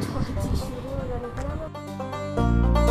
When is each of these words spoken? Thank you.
Thank 0.00 0.38
you. 2.78 2.87